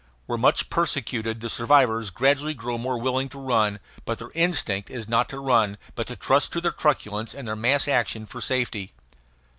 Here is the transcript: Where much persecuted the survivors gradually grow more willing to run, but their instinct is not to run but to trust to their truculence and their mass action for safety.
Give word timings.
Where 0.25 0.35
much 0.39 0.71
persecuted 0.71 1.41
the 1.41 1.49
survivors 1.51 2.09
gradually 2.09 2.55
grow 2.55 2.79
more 2.79 2.97
willing 2.97 3.29
to 3.29 3.39
run, 3.39 3.79
but 4.03 4.17
their 4.17 4.31
instinct 4.33 4.89
is 4.89 5.07
not 5.07 5.29
to 5.29 5.37
run 5.37 5.77
but 5.93 6.07
to 6.07 6.15
trust 6.15 6.51
to 6.53 6.59
their 6.61 6.71
truculence 6.71 7.35
and 7.35 7.47
their 7.47 7.55
mass 7.55 7.87
action 7.87 8.25
for 8.25 8.41
safety. 8.41 8.93